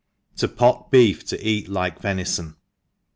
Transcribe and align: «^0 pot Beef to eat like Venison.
«^0 0.35 0.55
pot 0.57 0.89
Beef 0.89 1.23
to 1.27 1.39
eat 1.47 1.67
like 1.69 1.99
Venison. 2.01 2.55